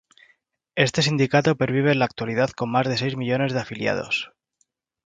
Este 0.85 1.03
sindicato 1.03 1.55
pervive 1.57 1.91
en 1.91 1.99
la 1.99 2.05
actualidad 2.05 2.49
con 2.49 2.71
más 2.71 2.87
de 2.87 2.97
seis 2.97 3.15
millones 3.15 3.53
de 3.53 3.59
afiliados. 3.59 4.31